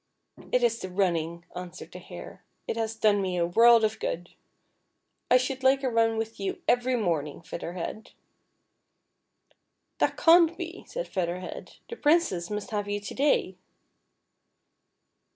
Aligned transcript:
"It 0.51 0.63
is 0.63 0.79
the 0.79 0.89
running," 0.89 1.45
answered 1.55 1.91
the 1.91 1.99
Hare;" 1.99 2.43
it 2.67 2.75
has 2.75 2.95
done 2.95 3.21
me 3.21 3.37
a 3.37 3.45
world 3.45 3.83
of 3.83 3.99
good. 3.99 4.31
I 5.29 5.37
should 5.37 5.61
like 5.63 5.83
a 5.83 5.91
run 5.91 6.17
with 6.17 6.39
you 6.39 6.59
every 6.67 6.95
morning, 6.95 7.43
Feather 7.43 7.73
Head." 7.73 8.09
"That 9.99 10.17
can't 10.17 10.57
be," 10.57 10.85
said 10.87 11.07
Feather 11.07 11.39
Head; 11.41 11.75
"the 11.87 11.95
Princess 11.97 12.49
nmst 12.49 12.71
have 12.71 12.87
you 12.89 12.99
to 12.99 13.13
day." 13.13 13.57